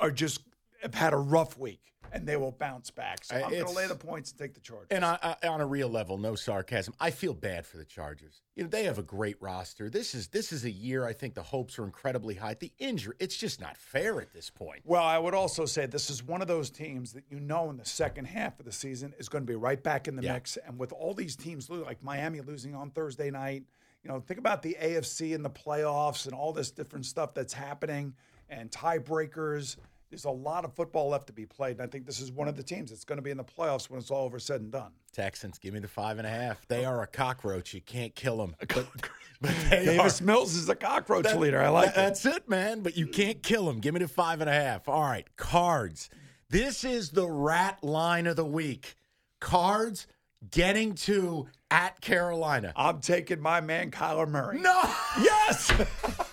are 0.00 0.10
just 0.10 0.40
have 0.82 0.94
had 0.94 1.12
a 1.12 1.18
rough 1.18 1.58
week 1.58 1.80
and 2.12 2.26
they 2.26 2.36
will 2.36 2.52
bounce 2.52 2.90
back. 2.90 3.24
So 3.24 3.36
I'm 3.36 3.50
going 3.50 3.64
to 3.66 3.72
lay 3.72 3.86
the 3.86 3.94
points 3.94 4.30
and 4.30 4.38
take 4.38 4.54
the 4.54 4.60
Chargers. 4.60 4.88
And 4.90 5.04
I, 5.04 5.36
I, 5.42 5.48
on 5.48 5.60
a 5.60 5.66
real 5.66 5.88
level, 5.88 6.18
no 6.18 6.34
sarcasm. 6.34 6.94
I 7.00 7.10
feel 7.10 7.34
bad 7.34 7.66
for 7.66 7.76
the 7.76 7.84
Chargers. 7.84 8.42
You 8.54 8.62
know, 8.64 8.68
they 8.68 8.84
have 8.84 8.98
a 8.98 9.02
great 9.02 9.36
roster. 9.40 9.90
This 9.90 10.14
is 10.14 10.28
this 10.28 10.52
is 10.52 10.64
a 10.64 10.70
year 10.70 11.06
I 11.06 11.12
think 11.12 11.34
the 11.34 11.42
hopes 11.42 11.78
are 11.78 11.84
incredibly 11.84 12.34
high. 12.34 12.54
The 12.54 12.72
injury, 12.78 13.16
it's 13.18 13.36
just 13.36 13.60
not 13.60 13.76
fair 13.76 14.20
at 14.20 14.32
this 14.32 14.50
point. 14.50 14.80
Well, 14.84 15.02
I 15.02 15.18
would 15.18 15.34
also 15.34 15.66
say 15.66 15.86
this 15.86 16.10
is 16.10 16.22
one 16.22 16.40
of 16.42 16.48
those 16.48 16.70
teams 16.70 17.12
that 17.12 17.24
you 17.28 17.40
know 17.40 17.70
in 17.70 17.76
the 17.76 17.84
second 17.84 18.26
half 18.26 18.58
of 18.58 18.64
the 18.64 18.72
season 18.72 19.12
is 19.18 19.28
going 19.28 19.42
to 19.44 19.50
be 19.50 19.56
right 19.56 19.82
back 19.82 20.08
in 20.08 20.16
the 20.16 20.22
Yeah. 20.22 20.34
mix. 20.34 20.56
And 20.56 20.78
with 20.78 20.92
all 20.92 21.14
these 21.14 21.36
teams 21.36 21.68
like 21.68 22.02
Miami 22.02 22.40
losing 22.40 22.74
on 22.74 22.90
Thursday 22.90 23.30
night, 23.30 23.64
you 24.02 24.10
know, 24.10 24.20
think 24.20 24.38
about 24.38 24.62
the 24.62 24.76
AFC 24.80 25.34
and 25.34 25.44
the 25.44 25.50
playoffs 25.50 26.26
and 26.26 26.34
all 26.34 26.52
this 26.52 26.70
different 26.70 27.04
stuff 27.06 27.34
that's 27.34 27.52
happening 27.52 28.14
and 28.48 28.70
tiebreakers. 28.70 29.76
There's 30.10 30.24
a 30.24 30.30
lot 30.30 30.64
of 30.64 30.72
football 30.72 31.08
left 31.08 31.26
to 31.26 31.32
be 31.32 31.46
played. 31.46 31.72
And 31.78 31.82
I 31.82 31.86
think 31.88 32.06
this 32.06 32.20
is 32.20 32.30
one 32.30 32.46
of 32.46 32.56
the 32.56 32.62
teams 32.62 32.90
that's 32.90 33.04
going 33.04 33.16
to 33.16 33.22
be 33.22 33.30
in 33.32 33.36
the 33.36 33.44
playoffs 33.44 33.90
when 33.90 33.98
it's 33.98 34.10
all 34.10 34.24
over 34.24 34.38
said 34.38 34.60
and 34.60 34.70
done. 34.70 34.92
Texans, 35.12 35.58
give 35.58 35.74
me 35.74 35.80
the 35.80 35.88
five 35.88 36.18
and 36.18 36.26
a 36.26 36.30
half. 36.30 36.64
They 36.68 36.84
are 36.84 37.02
a 37.02 37.06
cockroach. 37.08 37.74
You 37.74 37.80
can't 37.80 38.14
kill 38.14 38.36
them. 38.36 38.54
But, 38.60 38.86
but 39.40 39.54
Davis 39.70 40.20
are. 40.20 40.24
Mills 40.24 40.54
is 40.54 40.66
the 40.66 40.76
cockroach 40.76 41.24
That- 41.24 41.40
leader. 41.40 41.60
I 41.60 41.68
like 41.70 41.86
that-. 41.94 41.96
That's 41.96 42.24
it, 42.26 42.48
man. 42.48 42.80
But 42.82 42.96
you 42.96 43.08
can't 43.08 43.42
kill 43.42 43.66
them. 43.66 43.80
Give 43.80 43.94
me 43.94 44.00
the 44.00 44.08
five 44.08 44.40
and 44.40 44.48
a 44.48 44.52
half. 44.52 44.88
All 44.88 45.02
right, 45.02 45.26
cards. 45.36 46.08
This 46.50 46.84
is 46.84 47.10
the 47.10 47.28
rat 47.28 47.82
line 47.82 48.28
of 48.28 48.36
the 48.36 48.44
week. 48.44 48.94
Cards 49.40 50.06
getting 50.50 50.94
to 50.94 51.48
at 51.72 52.00
Carolina. 52.00 52.72
I'm 52.76 53.00
taking 53.00 53.40
my 53.40 53.60
man 53.60 53.90
Kyler 53.90 54.28
Murray. 54.28 54.60
No. 54.60 54.80
Yes. 55.20 55.72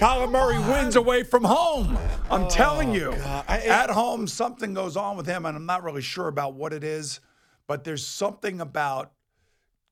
Kyler 0.00 0.30
Murray 0.30 0.58
wins 0.58 0.96
away 0.96 1.22
from 1.24 1.44
home. 1.44 1.98
I'm 2.30 2.48
telling 2.48 2.94
you. 2.94 3.12
I- 3.46 3.58
At 3.66 3.90
home, 3.90 4.26
something 4.26 4.72
goes 4.72 4.96
on 4.96 5.18
with 5.18 5.26
him, 5.26 5.44
and 5.44 5.54
I'm 5.54 5.66
not 5.66 5.82
really 5.82 6.00
sure 6.00 6.26
about 6.28 6.54
what 6.54 6.72
it 6.72 6.82
is, 6.82 7.20
but 7.66 7.84
there's 7.84 8.06
something 8.06 8.62
about 8.62 9.12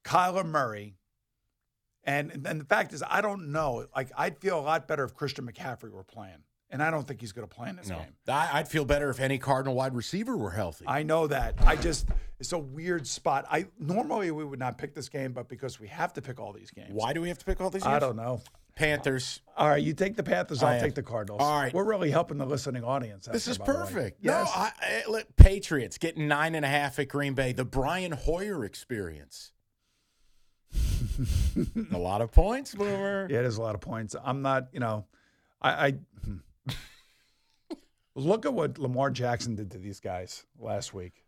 Kyler 0.04 0.46
Murray. 0.46 0.94
And, 2.04 2.46
and 2.46 2.58
the 2.58 2.64
fact 2.64 2.94
is, 2.94 3.04
I 3.06 3.20
don't 3.20 3.52
know. 3.52 3.84
Like, 3.94 4.10
I'd 4.16 4.38
feel 4.38 4.58
a 4.58 4.62
lot 4.62 4.88
better 4.88 5.04
if 5.04 5.12
Christian 5.14 5.46
McCaffrey 5.46 5.90
were 5.90 6.04
playing. 6.04 6.42
And 6.70 6.82
I 6.82 6.90
don't 6.90 7.06
think 7.08 7.20
he's 7.20 7.32
going 7.32 7.48
to 7.48 7.54
play 7.54 7.70
in 7.70 7.76
this 7.76 7.88
No. 7.88 7.96
game. 7.96 8.14
I, 8.28 8.58
I'd 8.58 8.68
feel 8.68 8.84
better 8.84 9.08
if 9.08 9.20
any 9.20 9.38
Cardinal 9.38 9.74
wide 9.74 9.94
receiver 9.94 10.36
were 10.36 10.50
healthy. 10.50 10.84
I 10.86 11.02
know 11.02 11.26
that. 11.26 11.54
I 11.60 11.76
just, 11.76 12.06
it's 12.38 12.52
a 12.52 12.58
weird 12.58 13.06
spot. 13.06 13.46
I 13.50 13.66
Normally, 13.78 14.30
we 14.30 14.44
would 14.44 14.58
not 14.58 14.76
pick 14.76 14.94
this 14.94 15.08
game, 15.08 15.32
but 15.32 15.48
because 15.48 15.80
we 15.80 15.88
have 15.88 16.12
to 16.14 16.22
pick 16.22 16.38
all 16.38 16.52
these 16.52 16.70
games. 16.70 16.90
Why 16.92 17.14
do 17.14 17.22
we 17.22 17.28
have 17.28 17.38
to 17.38 17.44
pick 17.44 17.60
all 17.60 17.70
these? 17.70 17.84
Games? 17.84 17.94
I 17.94 17.98
don't 17.98 18.16
know. 18.16 18.42
Panthers. 18.78 19.40
All 19.56 19.68
right, 19.68 19.82
you 19.82 19.92
take 19.92 20.14
the 20.14 20.22
Panthers. 20.22 20.62
I'll 20.62 20.76
I 20.76 20.78
take 20.78 20.94
the 20.94 21.02
Cardinals. 21.02 21.40
All 21.42 21.58
right. 21.60 21.74
we're 21.74 21.84
really 21.84 22.10
helping 22.10 22.38
the 22.38 22.46
listening 22.46 22.84
audience. 22.84 23.26
This 23.26 23.48
is 23.48 23.58
by 23.58 23.64
the 23.66 23.72
way. 23.72 23.78
perfect. 23.78 24.18
Yes. 24.22 24.46
No, 24.46 24.60
I, 24.62 24.72
I, 24.80 25.10
look, 25.10 25.26
Patriots 25.36 25.98
getting 25.98 26.28
nine 26.28 26.54
and 26.54 26.64
a 26.64 26.68
half 26.68 26.98
at 27.00 27.08
Green 27.08 27.34
Bay. 27.34 27.52
The 27.52 27.64
Brian 27.64 28.12
Hoyer 28.12 28.64
experience. 28.64 29.52
a 31.92 31.98
lot 31.98 32.20
of 32.20 32.30
points, 32.30 32.74
Boomer. 32.74 33.26
yeah, 33.28 33.42
there's 33.42 33.56
a 33.56 33.62
lot 33.62 33.74
of 33.74 33.80
points. 33.80 34.14
I'm 34.22 34.42
not. 34.42 34.68
You 34.72 34.80
know, 34.80 35.06
I. 35.60 35.86
I 35.86 35.90
hmm. 36.24 36.36
Look 38.18 38.46
at 38.46 38.52
what 38.54 38.78
Lamar 38.78 39.10
Jackson 39.10 39.54
did 39.54 39.70
to 39.72 39.78
these 39.78 40.00
guys 40.00 40.44
last 40.58 40.92
week. 40.92 41.24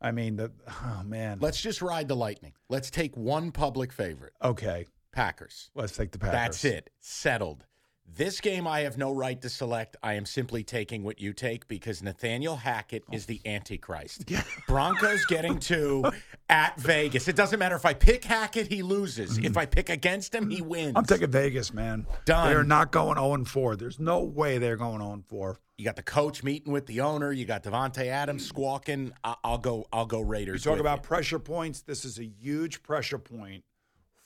I 0.00 0.12
mean, 0.12 0.36
the 0.36 0.50
oh 0.68 1.02
man. 1.04 1.38
Let's 1.40 1.60
just 1.60 1.82
ride 1.82 2.08
the 2.08 2.16
lightning. 2.16 2.52
Let's 2.68 2.90
take 2.90 3.16
one 3.16 3.52
public 3.52 3.92
favorite. 3.92 4.32
okay, 4.42 4.86
Packers. 5.12 5.70
let's 5.74 5.96
take 5.96 6.12
the 6.12 6.18
Packers. 6.18 6.32
That's 6.32 6.64
it. 6.64 6.90
Settled. 7.00 7.66
This 8.12 8.40
game 8.40 8.66
I 8.66 8.80
have 8.80 8.98
no 8.98 9.12
right 9.12 9.40
to 9.40 9.48
select. 9.48 9.96
I 10.02 10.14
am 10.14 10.26
simply 10.26 10.64
taking 10.64 11.04
what 11.04 11.20
you 11.20 11.32
take 11.32 11.68
because 11.68 12.02
Nathaniel 12.02 12.56
Hackett 12.56 13.04
is 13.12 13.26
the 13.26 13.40
Antichrist. 13.46 14.28
Broncos 14.66 15.24
getting 15.26 15.58
two 15.60 16.04
at 16.48 16.76
Vegas. 16.80 17.28
It 17.28 17.36
doesn't 17.36 17.60
matter 17.60 17.76
if 17.76 17.86
I 17.86 17.94
pick 17.94 18.24
Hackett, 18.24 18.66
he 18.66 18.82
loses. 18.82 19.38
If 19.38 19.56
I 19.56 19.64
pick 19.64 19.90
against 19.90 20.34
him, 20.34 20.50
he 20.50 20.60
wins. 20.60 20.94
I'm 20.96 21.04
taking 21.04 21.30
Vegas, 21.30 21.72
man. 21.72 22.04
Done. 22.24 22.50
They're 22.50 22.64
not 22.64 22.90
going 22.90 23.16
0 23.16 23.44
4. 23.44 23.76
There's 23.76 24.00
no 24.00 24.24
way 24.24 24.58
they're 24.58 24.76
going 24.76 25.00
0 25.00 25.22
4. 25.28 25.60
You 25.80 25.86
got 25.86 25.96
the 25.96 26.02
coach 26.02 26.42
meeting 26.42 26.74
with 26.74 26.84
the 26.84 27.00
owner. 27.00 27.32
You 27.32 27.46
got 27.46 27.62
Davante 27.62 28.04
Adams 28.04 28.46
squawking. 28.46 29.14
I- 29.24 29.36
I'll 29.42 29.56
go. 29.56 29.86
I'll 29.90 30.04
go 30.04 30.20
Raiders. 30.20 30.62
You 30.62 30.70
talk 30.72 30.78
about 30.78 30.98
you. 30.98 31.04
pressure 31.04 31.38
points. 31.38 31.80
This 31.80 32.04
is 32.04 32.18
a 32.18 32.26
huge 32.26 32.82
pressure 32.82 33.16
point 33.16 33.64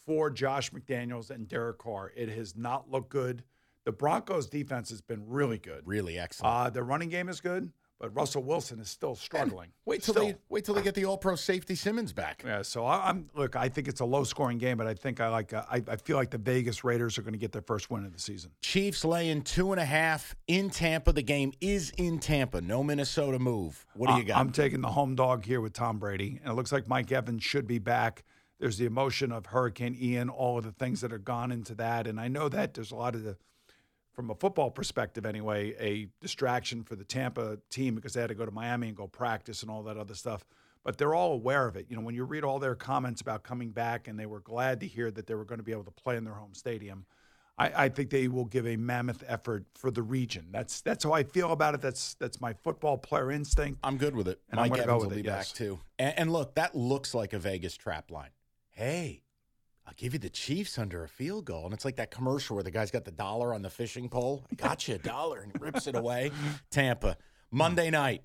for 0.04 0.30
Josh 0.30 0.72
McDaniels 0.72 1.30
and 1.30 1.46
Derek 1.46 1.78
Carr. 1.78 2.12
It 2.16 2.28
has 2.30 2.56
not 2.56 2.90
looked 2.90 3.10
good. 3.10 3.44
The 3.84 3.92
Broncos' 3.92 4.48
defense 4.48 4.90
has 4.90 5.00
been 5.00 5.28
really 5.28 5.58
good. 5.58 5.82
really 5.86 6.18
excellent. 6.18 6.52
Uh, 6.52 6.70
their 6.70 6.82
running 6.82 7.08
game 7.08 7.28
is 7.28 7.40
good, 7.40 7.70
but 8.04 8.14
Russell 8.14 8.42
Wilson 8.42 8.80
is 8.80 8.90
still 8.90 9.14
struggling. 9.14 9.70
wait 9.86 10.02
till 10.02 10.12
Still. 10.12 10.26
they 10.26 10.36
wait 10.50 10.64
till 10.66 10.74
they 10.74 10.82
get 10.82 10.94
the 10.94 11.06
All 11.06 11.16
Pro 11.16 11.36
safety 11.36 11.74
Simmons 11.74 12.12
back. 12.12 12.42
Yeah, 12.44 12.60
so 12.60 12.84
I, 12.84 13.08
I'm 13.08 13.30
look. 13.34 13.56
I 13.56 13.70
think 13.70 13.88
it's 13.88 14.00
a 14.00 14.04
low-scoring 14.04 14.58
game, 14.58 14.76
but 14.76 14.86
I 14.86 14.92
think 14.92 15.20
I 15.20 15.28
like. 15.28 15.54
Uh, 15.54 15.62
I, 15.70 15.82
I 15.88 15.96
feel 15.96 16.18
like 16.18 16.28
the 16.30 16.36
Vegas 16.36 16.84
Raiders 16.84 17.16
are 17.16 17.22
going 17.22 17.32
to 17.32 17.38
get 17.38 17.52
their 17.52 17.62
first 17.62 17.90
win 17.90 18.04
of 18.04 18.12
the 18.12 18.20
season. 18.20 18.50
Chiefs 18.60 19.06
laying 19.06 19.40
two 19.40 19.72
and 19.72 19.80
a 19.80 19.86
half 19.86 20.34
in 20.48 20.68
Tampa. 20.68 21.12
The 21.14 21.22
game 21.22 21.52
is 21.62 21.92
in 21.96 22.18
Tampa. 22.18 22.60
No 22.60 22.82
Minnesota 22.82 23.38
move. 23.38 23.86
What 23.94 24.10
do 24.10 24.16
you 24.16 24.24
got? 24.24 24.36
I'm 24.36 24.52
taking 24.52 24.82
the 24.82 24.88
home 24.88 25.14
dog 25.14 25.46
here 25.46 25.62
with 25.62 25.72
Tom 25.72 25.98
Brady, 25.98 26.40
and 26.42 26.52
it 26.52 26.54
looks 26.56 26.72
like 26.72 26.86
Mike 26.86 27.10
Evans 27.10 27.42
should 27.42 27.66
be 27.66 27.78
back. 27.78 28.22
There's 28.60 28.76
the 28.76 28.84
emotion 28.84 29.32
of 29.32 29.46
Hurricane 29.46 29.96
Ian, 29.98 30.28
all 30.28 30.58
of 30.58 30.64
the 30.64 30.72
things 30.72 31.00
that 31.00 31.10
have 31.10 31.24
gone 31.24 31.50
into 31.50 31.74
that, 31.76 32.06
and 32.06 32.20
I 32.20 32.28
know 32.28 32.50
that 32.50 32.74
there's 32.74 32.92
a 32.92 32.96
lot 32.96 33.14
of 33.14 33.24
the, 33.24 33.36
from 34.14 34.30
a 34.30 34.34
football 34.34 34.70
perspective 34.70 35.26
anyway, 35.26 35.74
a 35.78 36.08
distraction 36.20 36.84
for 36.84 36.96
the 36.96 37.04
Tampa 37.04 37.58
team 37.70 37.94
because 37.94 38.14
they 38.14 38.20
had 38.20 38.28
to 38.28 38.34
go 38.34 38.46
to 38.46 38.52
Miami 38.52 38.88
and 38.88 38.96
go 38.96 39.06
practice 39.06 39.62
and 39.62 39.70
all 39.70 39.82
that 39.82 39.96
other 39.96 40.14
stuff. 40.14 40.44
But 40.84 40.98
they're 40.98 41.14
all 41.14 41.32
aware 41.32 41.66
of 41.66 41.76
it. 41.76 41.86
You 41.88 41.96
know, 41.96 42.02
when 42.02 42.14
you 42.14 42.24
read 42.24 42.44
all 42.44 42.58
their 42.58 42.74
comments 42.74 43.20
about 43.20 43.42
coming 43.42 43.70
back, 43.70 44.06
and 44.06 44.18
they 44.18 44.26
were 44.26 44.40
glad 44.40 44.80
to 44.80 44.86
hear 44.86 45.10
that 45.10 45.26
they 45.26 45.34
were 45.34 45.44
going 45.44 45.58
to 45.58 45.64
be 45.64 45.72
able 45.72 45.84
to 45.84 45.90
play 45.90 46.16
in 46.16 46.24
their 46.24 46.34
home 46.34 46.54
stadium. 46.54 47.06
I, 47.56 47.84
I 47.84 47.88
think 47.88 48.10
they 48.10 48.26
will 48.28 48.46
give 48.46 48.66
a 48.66 48.76
mammoth 48.76 49.22
effort 49.26 49.64
for 49.76 49.90
the 49.90 50.02
region. 50.02 50.48
That's 50.50 50.80
that's 50.80 51.04
how 51.04 51.12
I 51.12 51.22
feel 51.22 51.52
about 51.52 51.74
it. 51.74 51.80
That's 51.80 52.14
that's 52.14 52.40
my 52.40 52.52
football 52.52 52.98
player 52.98 53.30
instinct. 53.30 53.78
I'm 53.84 53.96
good 53.96 54.16
with 54.16 54.26
it. 54.26 54.40
And 54.50 54.58
I'm 54.58 54.70
Mike 54.70 54.80
gonna 54.80 54.86
go 54.86 54.98
with 54.98 55.06
will 55.06 55.12
it, 55.12 55.22
be 55.22 55.28
yes. 55.28 55.50
back 55.50 55.56
too. 55.56 55.78
And, 55.98 56.18
and 56.18 56.32
look, 56.32 56.56
that 56.56 56.74
looks 56.74 57.14
like 57.14 57.32
a 57.32 57.38
Vegas 57.38 57.76
trap 57.76 58.10
line. 58.10 58.30
Hey, 58.70 59.22
I'll 59.86 59.94
give 59.96 60.14
you 60.14 60.18
the 60.18 60.30
Chiefs 60.30 60.78
under 60.78 61.04
a 61.04 61.08
field 61.08 61.44
goal, 61.44 61.66
and 61.66 61.74
it's 61.74 61.84
like 61.84 61.96
that 61.96 62.10
commercial 62.10 62.56
where 62.56 62.62
the 62.62 62.70
guy's 62.70 62.90
got 62.90 63.04
the 63.04 63.10
dollar 63.10 63.52
on 63.54 63.62
the 63.62 63.70
fishing 63.70 64.08
pole. 64.08 64.44
I 64.50 64.54
got 64.54 64.88
you 64.88 64.94
a 64.94 64.98
dollar, 64.98 65.40
and 65.40 65.52
he 65.52 65.58
rips 65.58 65.86
it 65.86 65.94
away. 65.94 66.30
Tampa 66.70 67.16
Monday 67.50 67.90
night. 67.90 68.22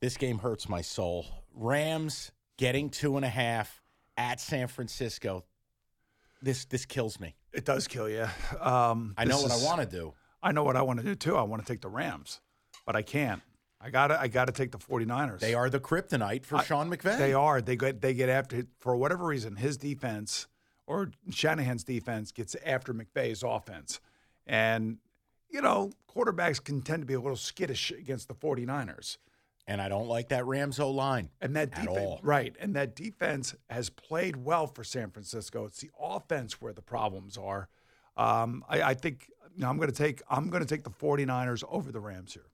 This 0.00 0.16
game 0.16 0.38
hurts 0.38 0.68
my 0.68 0.82
soul. 0.82 1.24
Rams 1.54 2.32
getting 2.58 2.90
two 2.90 3.16
and 3.16 3.24
a 3.24 3.28
half 3.30 3.80
at 4.16 4.40
San 4.40 4.68
Francisco. 4.68 5.44
This 6.42 6.64
this 6.66 6.84
kills 6.84 7.18
me. 7.18 7.34
It 7.52 7.64
does 7.64 7.88
kill 7.88 8.08
you. 8.08 8.26
Um, 8.60 9.14
I 9.16 9.24
know 9.24 9.40
what 9.40 9.52
I 9.52 9.56
want 9.64 9.80
to 9.80 9.86
do. 9.86 10.12
I 10.42 10.52
know 10.52 10.64
what 10.64 10.76
I 10.76 10.82
want 10.82 10.98
to 11.00 11.04
do 11.04 11.14
too. 11.14 11.36
I 11.36 11.42
want 11.42 11.64
to 11.64 11.72
take 11.72 11.80
the 11.80 11.88
Rams, 11.88 12.40
but 12.84 12.94
I 12.94 13.02
can't. 13.02 13.40
I 13.80 13.90
got 13.90 14.08
to 14.08 14.20
I 14.20 14.28
got 14.28 14.46
to 14.46 14.52
take 14.52 14.72
the 14.72 14.78
49ers. 14.78 15.40
They 15.40 15.54
are 15.54 15.70
the 15.70 15.80
kryptonite 15.80 16.44
for 16.44 16.60
Sean 16.62 16.90
McVay. 16.90 17.18
They 17.18 17.32
are. 17.32 17.62
They 17.62 17.76
get 17.76 18.00
they 18.00 18.14
get 18.14 18.28
after 18.28 18.64
for 18.80 18.96
whatever 18.96 19.24
reason 19.26 19.56
his 19.56 19.76
defense 19.76 20.46
or 20.86 21.10
Shanahan's 21.30 21.84
defense 21.84 22.32
gets 22.32 22.54
after 22.64 22.94
McVay's 22.94 23.42
offense. 23.42 24.00
And 24.46 24.98
you 25.50 25.60
know, 25.62 25.92
quarterbacks 26.12 26.62
can 26.62 26.82
tend 26.82 27.02
to 27.02 27.06
be 27.06 27.14
a 27.14 27.20
little 27.20 27.36
skittish 27.36 27.90
against 27.92 28.28
the 28.28 28.34
49ers. 28.34 29.16
and 29.68 29.80
I 29.80 29.88
don't 29.88 30.06
like 30.08 30.28
that 30.28 30.44
Rams 30.46 30.78
O 30.80 30.90
line. 30.90 31.30
And 31.40 31.54
that 31.56 31.70
At 31.72 31.86
defense, 31.86 31.98
all. 31.98 32.20
right? 32.22 32.54
And 32.60 32.74
that 32.76 32.94
defense 32.96 33.54
has 33.70 33.88
played 33.90 34.36
well 34.36 34.66
for 34.66 34.82
San 34.84 35.10
Francisco. 35.10 35.64
It's 35.64 35.80
the 35.80 35.90
offense 36.00 36.60
where 36.60 36.72
the 36.72 36.82
problems 36.82 37.36
are. 37.38 37.68
Um, 38.16 38.64
I, 38.68 38.82
I 38.82 38.94
think 38.94 39.30
you 39.54 39.62
know, 39.62 39.68
I'm 39.70 39.76
going 39.78 39.90
to 39.90 39.96
take 39.96 40.20
I'm 40.28 40.50
going 40.50 40.62
to 40.62 40.68
take 40.68 40.84
the 40.84 40.90
49ers 40.90 41.62
over 41.70 41.90
the 41.92 42.00
Rams 42.00 42.34
here. 42.34 42.46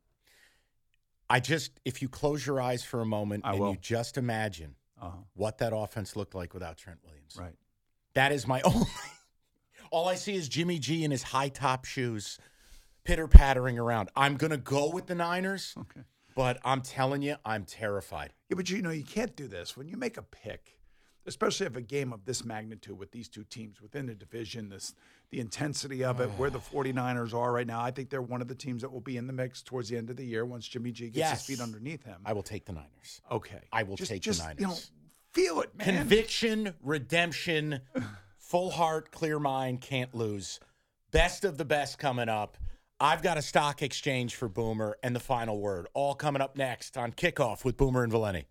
I 1.30 1.40
just, 1.40 1.72
if 1.84 2.02
you 2.02 2.08
close 2.08 2.46
your 2.46 2.60
eyes 2.60 2.84
for 2.84 3.00
a 3.00 3.06
moment 3.06 3.44
I 3.46 3.52
and 3.52 3.60
will. 3.60 3.70
you 3.72 3.78
just 3.80 4.18
imagine 4.18 4.74
Uh-huh. 5.00 5.16
what 5.34 5.58
that 5.58 5.72
offense 5.74 6.14
looked 6.14 6.34
like 6.34 6.52
without 6.52 6.76
Trent 6.76 6.98
Williams. 7.04 7.36
Right. 7.38 7.54
That 8.14 8.32
is 8.32 8.46
my 8.46 8.60
only. 8.64 8.86
All 9.90 10.08
I 10.08 10.14
see 10.14 10.34
is 10.34 10.48
Jimmy 10.48 10.78
G 10.78 11.04
in 11.04 11.10
his 11.10 11.22
high 11.22 11.48
top 11.48 11.84
shoes, 11.84 12.38
pitter 13.04 13.28
pattering 13.28 13.78
around. 13.78 14.10
I'm 14.16 14.36
going 14.36 14.50
to 14.50 14.56
go 14.56 14.90
with 14.90 15.06
the 15.06 15.14
Niners, 15.14 15.74
Okay. 15.78 16.00
but 16.34 16.58
I'm 16.64 16.80
telling 16.80 17.20
you, 17.22 17.36
I'm 17.44 17.64
terrified. 17.64 18.32
Yeah, 18.48 18.56
but 18.56 18.70
you 18.70 18.80
know, 18.80 18.90
you 18.90 19.04
can't 19.04 19.36
do 19.36 19.48
this. 19.48 19.76
When 19.76 19.88
you 19.88 19.96
make 19.98 20.16
a 20.16 20.22
pick, 20.22 20.78
especially 21.26 21.66
of 21.66 21.76
a 21.76 21.82
game 21.82 22.12
of 22.12 22.24
this 22.24 22.42
magnitude 22.44 22.98
with 22.98 23.12
these 23.12 23.28
two 23.28 23.44
teams 23.44 23.80
within 23.82 24.06
the 24.06 24.14
division, 24.14 24.70
this 24.70 24.94
the 25.30 25.40
intensity 25.40 26.02
of 26.04 26.20
it, 26.20 26.28
where 26.38 26.48
the 26.50 26.58
49ers 26.72 27.34
are 27.34 27.52
right 27.52 27.66
now, 27.66 27.80
I 27.82 27.90
think 27.90 28.08
they're 28.08 28.22
one 28.22 28.40
of 28.40 28.48
the 28.48 28.54
teams 28.54 28.80
that 28.82 28.90
will 28.92 29.00
be 29.00 29.18
in 29.18 29.26
the 29.26 29.32
mix 29.34 29.62
towards 29.62 29.90
the 29.90 29.96
end 29.98 30.08
of 30.10 30.16
the 30.16 30.24
year 30.24 30.44
once 30.46 30.66
Jimmy 30.66 30.90
G 30.92 31.06
gets 31.06 31.16
Yes. 31.18 31.46
his 31.46 31.56
feet 31.58 31.62
underneath 31.62 32.02
him. 32.04 32.22
I 32.24 32.32
will 32.32 32.42
take 32.42 32.64
the 32.64 32.72
Niners. 32.72 33.20
okay. 33.30 33.60
I 33.72 33.82
will 33.82 33.96
just, 33.96 34.10
take 34.10 34.22
the 34.22 34.24
just, 34.24 34.40
You 34.58 34.62
know, 34.62 34.68
Niners. 34.68 34.90
Feel 35.32 35.60
it, 35.62 35.76
man. 35.76 35.86
Conviction, 35.86 36.74
redemption, 36.82 37.80
full 38.38 38.70
heart, 38.70 39.10
clear 39.10 39.38
mind, 39.38 39.80
can't 39.80 40.14
lose. 40.14 40.60
Best 41.10 41.44
of 41.44 41.58
the 41.58 41.64
best 41.64 41.98
coming 41.98 42.28
up. 42.28 42.58
I've 43.00 43.22
got 43.22 43.36
a 43.36 43.42
stock 43.42 43.82
exchange 43.82 44.36
for 44.36 44.48
Boomer 44.48 44.96
and 45.02 45.16
the 45.16 45.20
final 45.20 45.58
word. 45.58 45.88
All 45.94 46.14
coming 46.14 46.42
up 46.42 46.56
next 46.56 46.96
on 46.96 47.12
kickoff 47.12 47.64
with 47.64 47.76
Boomer 47.76 48.04
and 48.04 48.12
Valenti. 48.12 48.44